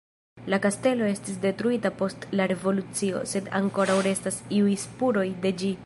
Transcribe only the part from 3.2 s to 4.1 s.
sed ankoraŭ